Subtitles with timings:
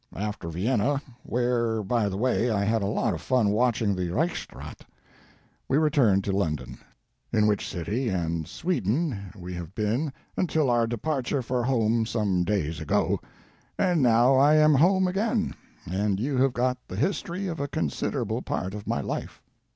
[0.15, 4.81] After Vienna, where, by the way, I had a lot of fun watching the Reichsrath,
[5.67, 6.79] we returned to London,
[7.31, 12.79] in which city and Sweden we have been until our departure for home some days
[12.79, 13.19] ago,
[13.77, 15.53] and now I am home again,
[15.85, 19.39] and you have got the history of a considerable part of my life."